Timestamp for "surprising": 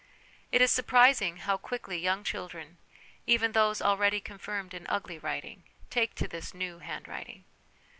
0.71-1.37